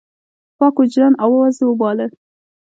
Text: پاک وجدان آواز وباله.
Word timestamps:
پاک 0.57 0.75
وجدان 0.81 1.13
آواز 1.25 1.55
وباله. 1.69 2.07